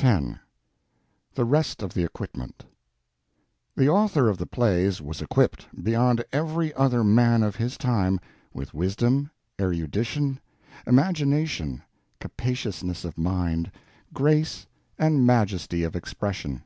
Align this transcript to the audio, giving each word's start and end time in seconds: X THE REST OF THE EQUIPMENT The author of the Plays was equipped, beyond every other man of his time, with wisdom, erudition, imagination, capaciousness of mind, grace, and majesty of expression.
X 0.00 0.38
THE 1.34 1.44
REST 1.44 1.82
OF 1.82 1.92
THE 1.92 2.04
EQUIPMENT 2.04 2.66
The 3.76 3.88
author 3.88 4.28
of 4.28 4.38
the 4.38 4.46
Plays 4.46 5.02
was 5.02 5.20
equipped, 5.20 5.66
beyond 5.82 6.24
every 6.32 6.72
other 6.74 7.02
man 7.02 7.42
of 7.42 7.56
his 7.56 7.76
time, 7.76 8.20
with 8.54 8.72
wisdom, 8.74 9.32
erudition, 9.60 10.38
imagination, 10.86 11.82
capaciousness 12.20 13.04
of 13.04 13.18
mind, 13.18 13.72
grace, 14.14 14.68
and 15.00 15.26
majesty 15.26 15.82
of 15.82 15.96
expression. 15.96 16.62